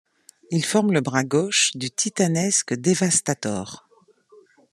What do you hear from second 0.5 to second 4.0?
forme le bras gauche du titanesque Devastator.